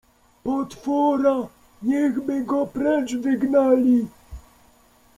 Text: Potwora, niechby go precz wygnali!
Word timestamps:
Potwora, 0.43 1.33
niechby 1.85 2.35
go 2.47 2.59
precz 2.73 3.09
wygnali! 3.23 3.99